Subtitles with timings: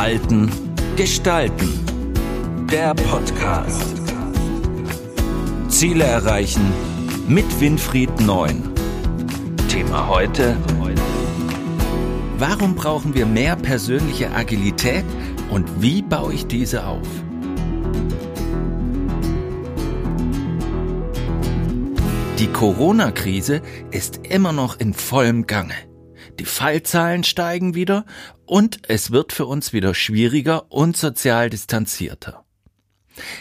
[0.00, 0.50] Halten,
[0.96, 1.68] Gestalten.
[2.72, 4.00] Der Podcast.
[5.68, 6.72] Ziele erreichen
[7.28, 8.62] mit Winfried Neun.
[9.68, 10.56] Thema heute.
[12.38, 15.04] Warum brauchen wir mehr persönliche Agilität
[15.50, 17.06] und wie baue ich diese auf?
[22.38, 23.60] Die Corona-Krise
[23.90, 25.89] ist immer noch in vollem Gange.
[26.40, 28.06] Die Fallzahlen steigen wieder
[28.46, 32.46] und es wird für uns wieder schwieriger und sozial distanzierter.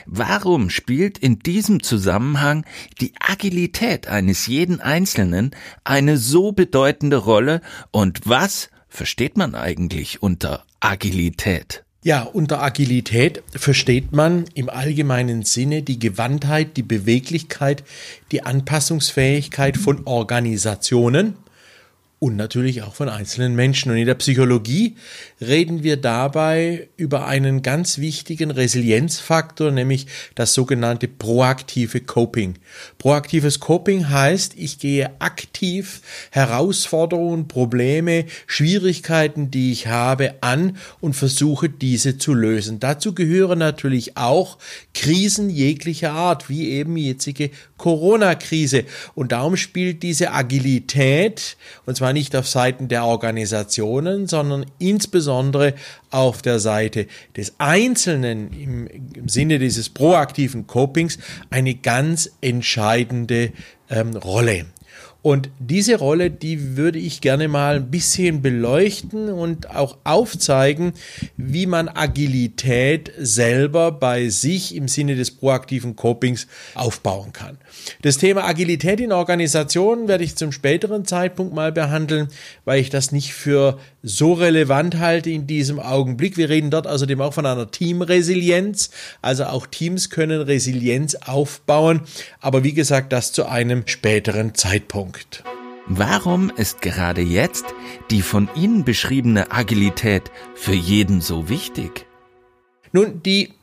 [0.06, 2.66] Warum spielt in diesem Zusammenhang
[3.00, 5.52] die Agilität eines jeden Einzelnen
[5.86, 11.86] eine so bedeutende Rolle und was versteht man eigentlich unter Agilität?
[12.04, 17.86] Ja, unter Agilität versteht man im allgemeinen Sinne die Gewandtheit, die Beweglichkeit,
[18.34, 21.38] die Anpassungsfähigkeit von Organisationen
[22.20, 23.92] und natürlich auch von einzelnen Menschen.
[23.92, 24.98] Und in der Psychologie
[25.40, 32.56] reden wir dabei über einen ganz wichtigen Resilienzfaktor, nämlich das sogenannte proaktive Coping.
[32.98, 41.70] Proaktives Coping heißt, ich gehe aktiv Herausforderungen, Probleme, Schwierigkeiten, die ich habe, an und versuche
[41.70, 42.82] diese zu lösen.
[42.82, 44.58] Dazu gehören natürlich auch
[44.94, 48.84] Krisen jeglicher Art, wie eben jetzige Corona-Krise.
[49.16, 55.74] Und darum spielt diese Agilität, und zwar nicht auf Seiten der Organisationen, sondern insbesondere
[56.12, 61.18] auf der Seite des Einzelnen im, im Sinne dieses proaktiven Copings
[61.50, 63.52] eine ganz entscheidende
[63.90, 64.66] ähm, Rolle.
[65.22, 70.94] Und diese Rolle, die würde ich gerne mal ein bisschen beleuchten und auch aufzeigen,
[71.36, 77.58] wie man Agilität selber bei sich im Sinne des proaktiven Copings aufbauen kann.
[78.02, 82.30] Das Thema Agilität in Organisationen werde ich zum späteren Zeitpunkt mal behandeln,
[82.64, 86.38] weil ich das nicht für so relevant halte in diesem Augenblick.
[86.38, 88.90] Wir reden dort außerdem auch von einer Teamresilienz.
[89.22, 92.02] Also auch Teams können Resilienz aufbauen.
[92.40, 95.09] Aber wie gesagt, das zu einem späteren Zeitpunkt.
[95.88, 97.66] Warum ist gerade jetzt
[98.12, 102.06] die von Ihnen beschriebene Agilität für jeden so wichtig?
[102.92, 103.54] Nun, die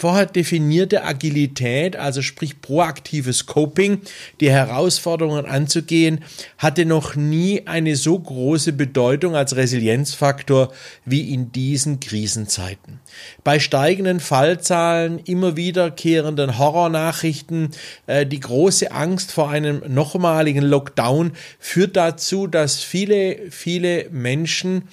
[0.00, 4.00] vorher definierte Agilität, also sprich proaktives Coping,
[4.40, 6.24] die Herausforderungen anzugehen,
[6.56, 10.72] hatte noch nie eine so große Bedeutung als Resilienzfaktor
[11.04, 13.00] wie in diesen Krisenzeiten.
[13.44, 17.70] Bei steigenden Fallzahlen, immer wiederkehrenden Horrornachrichten,
[18.06, 24.88] äh, die große Angst vor einem nochmaligen Lockdown führt dazu, dass viele, viele Menschen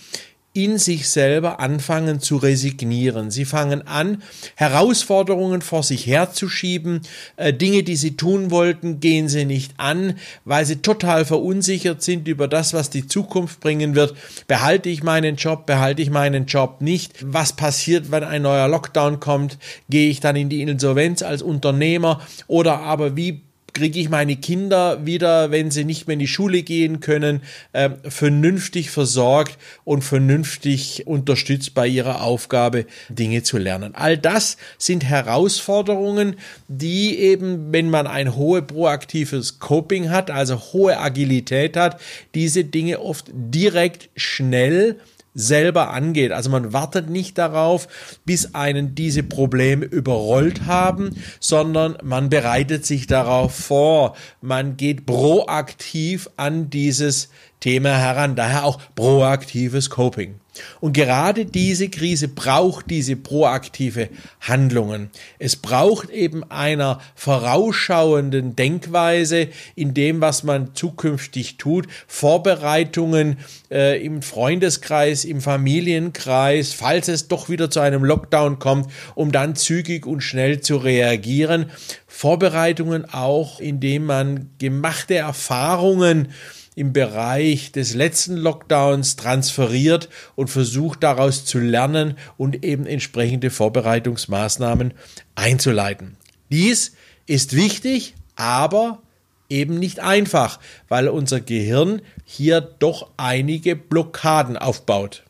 [0.58, 3.30] in sich selber anfangen zu resignieren.
[3.30, 4.24] Sie fangen an,
[4.56, 7.02] Herausforderungen vor sich herzuschieben,
[7.36, 12.28] äh, Dinge, die sie tun wollten, gehen sie nicht an, weil sie total verunsichert sind
[12.28, 14.16] über das, was die Zukunft bringen wird.
[14.48, 17.14] Behalte ich meinen Job, behalte ich meinen Job nicht?
[17.22, 19.60] Was passiert, wenn ein neuer Lockdown kommt?
[19.90, 22.20] Gehe ich dann in die Insolvenz als Unternehmer?
[22.48, 23.44] Oder aber wie
[23.74, 27.42] kriege ich meine Kinder wieder, wenn sie nicht mehr in die Schule gehen können,
[27.74, 33.94] äh, vernünftig versorgt und vernünftig unterstützt bei ihrer Aufgabe, Dinge zu lernen.
[33.94, 36.36] All das sind Herausforderungen,
[36.68, 42.00] die eben, wenn man ein hohe proaktives Coping hat, also hohe Agilität hat,
[42.34, 44.98] diese Dinge oft direkt schnell
[45.38, 46.32] selber angeht.
[46.32, 47.88] Also man wartet nicht darauf,
[48.26, 54.16] bis einen diese Probleme überrollt haben, sondern man bereitet sich darauf vor.
[54.42, 58.36] Man geht proaktiv an dieses Thema heran.
[58.36, 60.40] Daher auch proaktives Coping.
[60.80, 64.10] Und gerade diese Krise braucht diese proaktive
[64.42, 65.10] Handlungen.
[65.40, 73.38] Es braucht eben einer vorausschauenden Denkweise in dem, was man zukünftig tut, Vorbereitungen
[73.72, 79.56] äh, im Freundeskreis, im Familienkreis, falls es doch wieder zu einem Lockdown kommt, um dann
[79.56, 81.72] zügig und schnell zu reagieren.
[82.08, 86.30] Vorbereitungen auch, indem man gemachte Erfahrungen
[86.78, 94.94] im Bereich des letzten Lockdowns transferiert und versucht daraus zu lernen und eben entsprechende Vorbereitungsmaßnahmen
[95.34, 96.18] einzuleiten.
[96.52, 96.94] Dies
[97.26, 99.02] ist wichtig, aber
[99.50, 105.24] eben nicht einfach, weil unser Gehirn hier doch einige Blockaden aufbaut.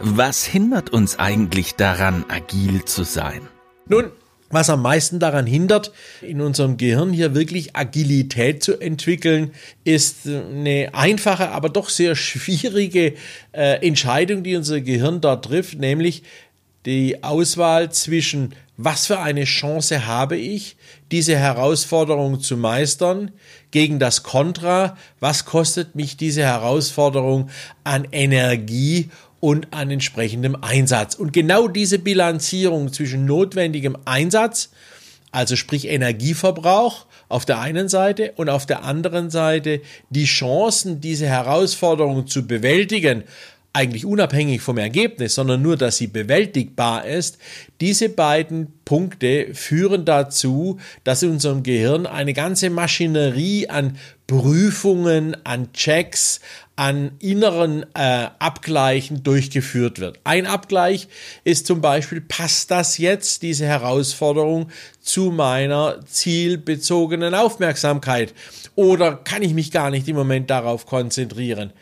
[0.00, 3.48] Was hindert uns eigentlich daran, agil zu sein?
[3.88, 4.10] Nun,
[4.56, 5.92] was am meisten daran hindert,
[6.22, 9.50] in unserem Gehirn hier wirklich Agilität zu entwickeln,
[9.84, 13.12] ist eine einfache, aber doch sehr schwierige
[13.52, 16.22] äh, Entscheidung, die unser Gehirn da trifft, nämlich
[16.86, 20.76] die Auswahl zwischen, was für eine Chance habe ich,
[21.12, 23.32] diese Herausforderung zu meistern,
[23.72, 27.50] gegen das Kontra, was kostet mich diese Herausforderung
[27.84, 31.14] an Energie und an entsprechendem Einsatz.
[31.14, 34.70] Und genau diese Bilanzierung zwischen notwendigem Einsatz,
[35.30, 39.80] also sprich Energieverbrauch auf der einen Seite und auf der anderen Seite
[40.10, 43.24] die Chancen, diese Herausforderungen zu bewältigen,
[43.76, 47.36] eigentlich unabhängig vom Ergebnis, sondern nur, dass sie bewältigbar ist,
[47.82, 55.74] diese beiden Punkte führen dazu, dass in unserem Gehirn eine ganze Maschinerie an Prüfungen, an
[55.74, 56.40] Checks,
[56.74, 60.20] an inneren äh, Abgleichen durchgeführt wird.
[60.24, 61.08] Ein Abgleich
[61.44, 64.70] ist zum Beispiel, passt das jetzt, diese Herausforderung,
[65.02, 68.32] zu meiner zielbezogenen Aufmerksamkeit?
[68.74, 71.74] Oder kann ich mich gar nicht im Moment darauf konzentrieren?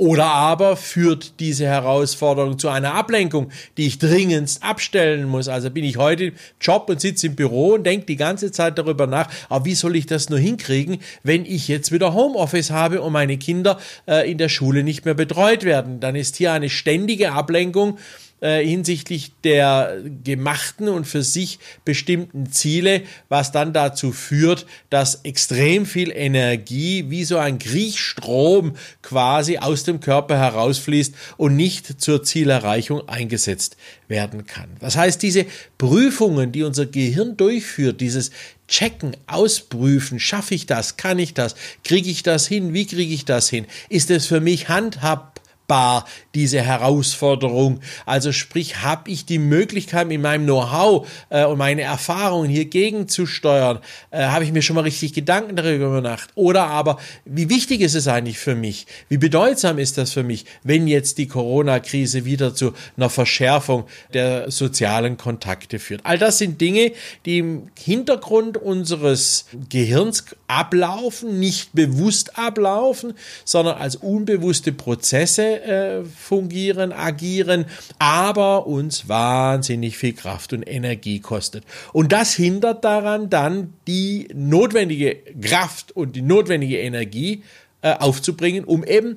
[0.00, 5.46] Oder aber führt diese Herausforderung zu einer Ablenkung, die ich dringendst abstellen muss.
[5.46, 8.78] Also bin ich heute im Job und sitze im Büro und denke die ganze Zeit
[8.78, 13.02] darüber nach, aber wie soll ich das nur hinkriegen, wenn ich jetzt wieder Homeoffice habe
[13.02, 16.00] und meine Kinder äh, in der Schule nicht mehr betreut werden.
[16.00, 17.98] Dann ist hier eine ständige Ablenkung
[18.40, 25.86] äh, hinsichtlich der gemachten und für sich bestimmten Ziele, was dann dazu führt, dass extrem
[25.86, 33.08] viel Energie wie so ein Kriechstrom quasi aus dem Körper herausfließt und nicht zur Zielerreichung
[33.08, 33.76] eingesetzt
[34.08, 34.70] werden kann.
[34.80, 35.46] Das heißt, diese
[35.78, 38.30] Prüfungen, die unser Gehirn durchführt, dieses
[38.68, 43.24] Checken, ausprüfen, schaffe ich das, kann ich das, kriege ich das hin, wie kriege ich
[43.24, 45.39] das hin, ist es für mich handhabbar,
[45.70, 47.80] machbar, diese Herausforderung.
[48.06, 53.78] Also sprich, habe ich die Möglichkeit mit meinem Know-how äh, und meine Erfahrungen hier gegenzusteuern?
[54.10, 56.30] Äh, habe ich mir schon mal richtig Gedanken darüber gemacht?
[56.34, 58.86] Oder aber, wie wichtig ist es eigentlich für mich?
[59.08, 64.50] Wie bedeutsam ist das für mich, wenn jetzt die Corona-Krise wieder zu einer Verschärfung der
[64.50, 66.00] sozialen Kontakte führt?
[66.04, 66.92] All das sind Dinge,
[67.24, 73.14] die im Hintergrund unseres Gehirns ablaufen, nicht bewusst ablaufen,
[73.44, 77.66] sondern als unbewusste Prozesse äh, fungieren, agieren,
[77.98, 81.64] aber uns wahnsinnig viel Kraft und Energie kostet.
[81.92, 87.42] Und das hindert daran, dann die notwendige Kraft und die notwendige Energie
[87.82, 89.16] äh, aufzubringen, um eben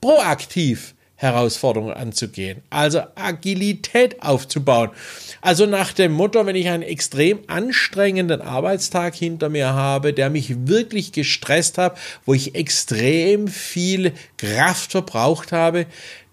[0.00, 2.62] proaktiv Herausforderungen anzugehen.
[2.70, 4.88] Also Agilität aufzubauen.
[5.42, 10.66] Also nach dem Motto, wenn ich einen extrem anstrengenden Arbeitstag hinter mir habe, der mich
[10.66, 15.84] wirklich gestresst hat, wo ich extrem viel Kraft verbraucht habe,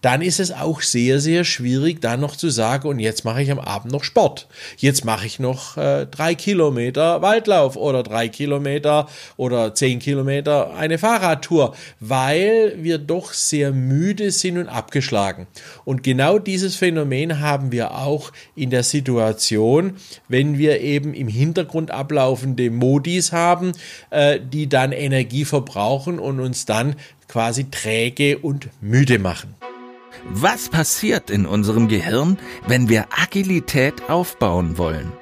[0.01, 3.51] dann ist es auch sehr, sehr schwierig, dann noch zu sagen, und jetzt mache ich
[3.51, 4.47] am Abend noch Sport.
[4.77, 9.07] Jetzt mache ich noch äh, drei Kilometer Waldlauf oder drei Kilometer
[9.37, 15.47] oder zehn Kilometer eine Fahrradtour, weil wir doch sehr müde sind und abgeschlagen.
[15.83, 19.97] Und genau dieses Phänomen haben wir auch in der Situation,
[20.27, 23.71] wenn wir eben im Hintergrund ablaufende Modis haben,
[24.11, 26.95] äh, die dann Energie verbrauchen und uns dann
[27.27, 29.55] quasi träge und müde machen.
[30.29, 32.37] Was passiert in unserem Gehirn,
[32.67, 35.13] wenn wir Agilität aufbauen wollen?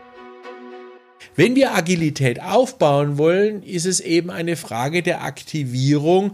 [1.36, 6.34] Wenn wir Agilität aufbauen wollen, ist es eben eine Frage der Aktivierung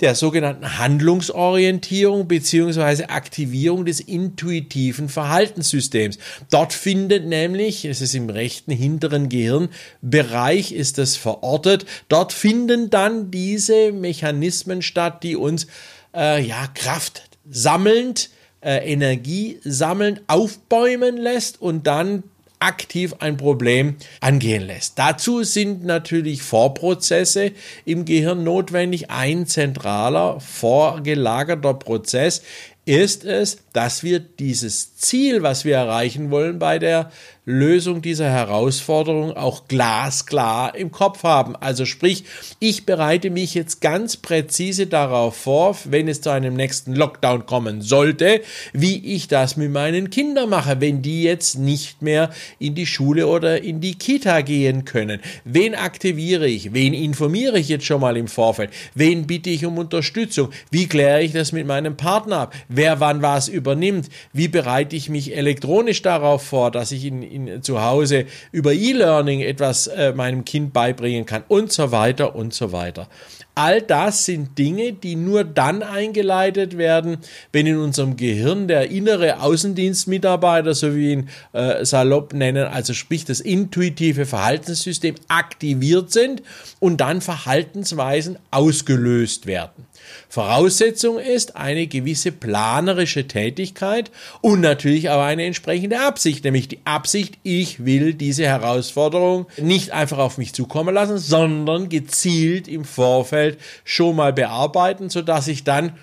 [0.00, 6.18] der sogenannten Handlungsorientierung beziehungsweise Aktivierung des intuitiven Verhaltenssystems.
[6.50, 13.30] Dort findet nämlich, es ist im rechten hinteren Gehirnbereich ist das verortet, dort finden dann
[13.30, 15.66] diese Mechanismen statt, die uns
[16.14, 18.30] äh, ja Kraft sammelnd,
[18.60, 22.24] äh, Energie sammelnd aufbäumen lässt und dann
[22.60, 24.98] aktiv ein Problem angehen lässt.
[24.98, 27.52] Dazu sind natürlich Vorprozesse
[27.84, 29.10] im Gehirn notwendig.
[29.10, 32.42] Ein zentraler, vorgelagerter Prozess
[32.84, 37.12] ist es, dass wir dieses Ziel, was wir erreichen wollen bei der
[37.48, 41.56] Lösung dieser Herausforderung auch glasklar im Kopf haben.
[41.56, 42.24] Also sprich,
[42.60, 47.80] ich bereite mich jetzt ganz präzise darauf vor, wenn es zu einem nächsten Lockdown kommen
[47.80, 48.42] sollte,
[48.74, 52.28] wie ich das mit meinen Kindern mache, wenn die jetzt nicht mehr
[52.58, 55.20] in die Schule oder in die Kita gehen können.
[55.46, 56.74] Wen aktiviere ich?
[56.74, 58.72] Wen informiere ich jetzt schon mal im Vorfeld?
[58.94, 60.50] Wen bitte ich um Unterstützung?
[60.70, 62.54] Wie kläre ich das mit meinem Partner ab?
[62.68, 64.10] Wer wann was übernimmt?
[64.34, 69.40] Wie bereite ich mich elektronisch darauf vor, dass ich in, in, zu Hause über E-Learning
[69.40, 73.08] etwas äh, meinem Kind beibringen kann und so weiter und so weiter.
[73.58, 77.18] All das sind Dinge, die nur dann eingeleitet werden,
[77.50, 83.24] wenn in unserem Gehirn der innere Außendienstmitarbeiter, so wie ihn äh, salopp nennen, also sprich
[83.24, 86.44] das intuitive Verhaltenssystem aktiviert sind
[86.78, 89.88] und dann Verhaltensweisen ausgelöst werden.
[90.28, 94.10] Voraussetzung ist eine gewisse planerische Tätigkeit
[94.40, 100.18] und natürlich auch eine entsprechende Absicht, nämlich die Absicht, ich will diese Herausforderung nicht einfach
[100.18, 103.47] auf mich zukommen lassen, sondern gezielt im Vorfeld
[103.84, 105.94] schon mal bearbeiten, sodass ich dann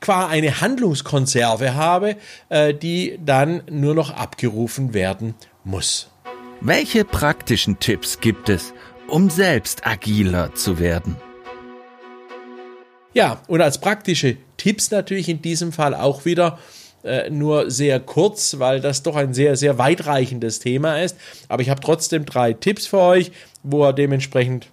[0.00, 2.16] qua eine Handlungskonserve habe,
[2.48, 5.34] äh, die dann nur noch abgerufen werden
[5.64, 6.10] muss.
[6.60, 8.72] Welche praktischen Tipps gibt es,
[9.08, 11.16] um selbst agiler zu werden?
[13.12, 16.58] Ja, und als praktische Tipps natürlich in diesem Fall auch wieder
[17.04, 21.16] äh, nur sehr kurz, weil das doch ein sehr, sehr weitreichendes Thema ist.
[21.48, 23.30] Aber ich habe trotzdem drei Tipps für euch,
[23.62, 24.68] wo ihr dementsprechend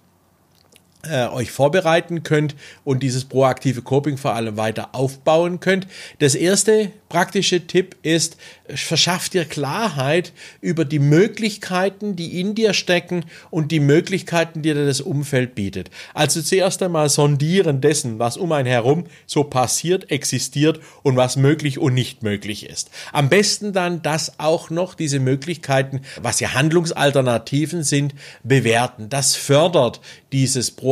[1.08, 2.54] äh, euch vorbereiten könnt
[2.84, 5.86] und dieses proaktive Coping vor allem weiter aufbauen könnt.
[6.20, 8.36] Das erste praktische Tipp ist,
[8.68, 14.86] verschafft dir Klarheit über die Möglichkeiten, die in dir stecken und die Möglichkeiten, die dir
[14.86, 15.90] das Umfeld bietet.
[16.14, 21.78] Also zuerst einmal sondieren dessen, was um einen herum so passiert, existiert und was möglich
[21.78, 22.90] und nicht möglich ist.
[23.12, 29.08] Am besten dann das auch noch, diese Möglichkeiten, was ja Handlungsalternativen sind, bewerten.
[29.10, 30.00] Das fördert
[30.32, 30.91] dieses proaktive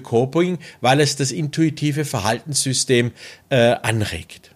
[0.00, 3.12] Coping, weil es das intuitive Verhaltenssystem
[3.48, 4.52] äh, anregt.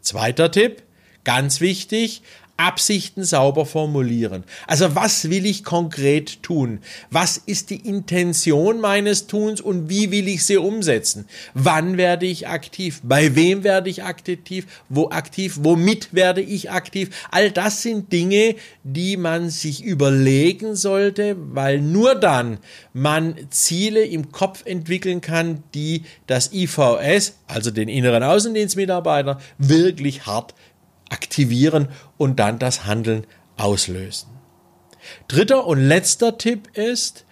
[0.00, 0.82] Zweiter Tipp,
[1.24, 2.22] ganz wichtig,
[2.62, 4.44] Absichten sauber formulieren.
[4.66, 6.78] Also was will ich konkret tun?
[7.10, 11.26] Was ist die Intention meines Tuns und wie will ich sie umsetzen?
[11.54, 13.00] Wann werde ich aktiv?
[13.02, 14.66] Bei wem werde ich aktiv?
[14.88, 15.58] Wo aktiv?
[15.62, 17.10] Womit werde ich aktiv?
[17.30, 18.54] All das sind Dinge,
[18.84, 22.58] die man sich überlegen sollte, weil nur dann
[22.92, 30.54] man Ziele im Kopf entwickeln kann, die das IVS, also den inneren Außendienstmitarbeiter, wirklich hart
[31.12, 33.26] aktivieren und dann das Handeln
[33.56, 34.28] auslösen.
[35.28, 37.24] Dritter und letzter Tipp ist,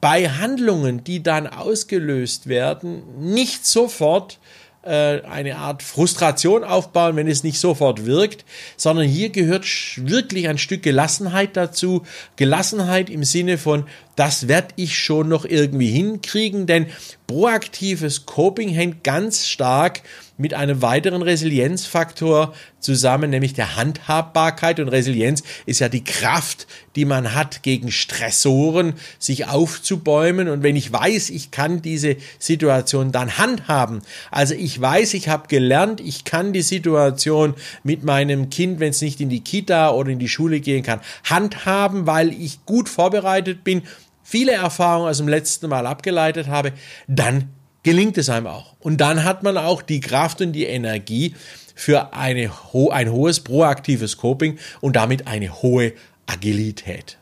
[0.00, 4.40] bei Handlungen, die dann ausgelöst werden, nicht sofort
[4.82, 8.44] äh, eine Art Frustration aufbauen, wenn es nicht sofort wirkt,
[8.76, 9.64] sondern hier gehört
[9.96, 12.02] wirklich ein Stück Gelassenheit dazu.
[12.34, 16.86] Gelassenheit im Sinne von, das werde ich schon noch irgendwie hinkriegen, denn
[17.28, 20.02] proaktives Coping hängt ganz stark
[20.36, 24.80] mit einem weiteren Resilienzfaktor zusammen, nämlich der Handhabbarkeit.
[24.80, 30.48] Und Resilienz ist ja die Kraft, die man hat, gegen Stressoren sich aufzubäumen.
[30.48, 35.48] Und wenn ich weiß, ich kann diese Situation dann handhaben, also ich weiß, ich habe
[35.48, 40.10] gelernt, ich kann die Situation mit meinem Kind, wenn es nicht in die Kita oder
[40.10, 43.82] in die Schule gehen kann, handhaben, weil ich gut vorbereitet bin,
[44.22, 46.72] viele Erfahrungen aus dem letzten Mal abgeleitet habe,
[47.06, 47.50] dann
[47.82, 48.74] gelingt es einem auch.
[48.80, 51.34] Und dann hat man auch die Kraft und die Energie
[51.74, 52.50] für eine,
[52.90, 55.92] ein hohes proaktives Coping und damit eine hohe
[56.26, 57.18] Agilität.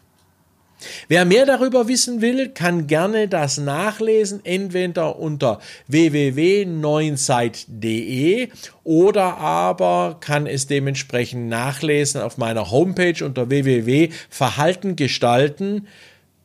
[1.08, 8.48] Wer mehr darüber wissen will, kann gerne das nachlesen, entweder unter www.neunzeit.de
[8.82, 15.82] oder aber kann es dementsprechend nachlesen auf meiner Homepage unter www.verhaltengestalten.de